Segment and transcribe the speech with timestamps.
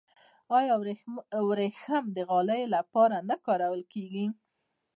[0.57, 0.73] آیا
[1.49, 4.25] وریښم د غالیو لپاره نه کارول کیږي؟